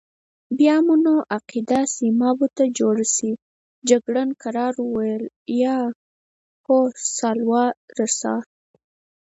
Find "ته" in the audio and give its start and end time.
2.57-2.63